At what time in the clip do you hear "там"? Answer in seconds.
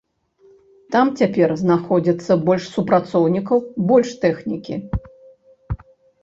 0.93-1.11